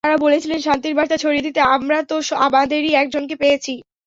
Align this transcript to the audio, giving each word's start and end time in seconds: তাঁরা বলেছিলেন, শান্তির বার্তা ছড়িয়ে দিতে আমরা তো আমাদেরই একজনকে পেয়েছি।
তাঁরা 0.03 0.17
বলেছিলেন, 0.17 0.59
শান্তির 0.59 0.93
বার্তা 0.95 1.17
ছড়িয়ে 1.17 1.45
দিতে 1.47 1.59
আমরা 1.75 1.97
তো 2.09 2.15
আমাদেরই 2.39 2.91
একজনকে 2.93 3.35
পেয়েছি। 3.35 3.73